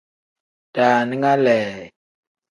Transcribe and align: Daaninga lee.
Daaninga 0.75 1.33
lee. 1.45 1.83